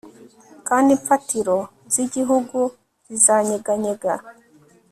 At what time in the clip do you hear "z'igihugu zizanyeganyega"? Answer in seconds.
1.93-4.13